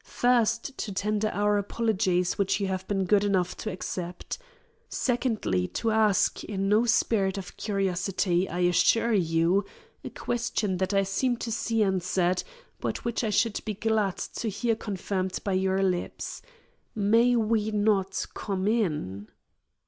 [0.03, 4.39] First, to tender our apologies, which you have been good enough to accept;
[4.89, 9.63] secondly, to ask, in no spirit of curiosity, I assure you,
[10.03, 12.43] a question that I seem to see answered,
[12.79, 16.41] but which I should be glad to hear confirmed by your lips.
[16.95, 19.27] May we not come in?"